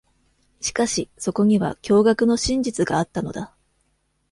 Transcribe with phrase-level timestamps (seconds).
[0.61, 3.55] しかし、そこには驚愕の真実があったのだ。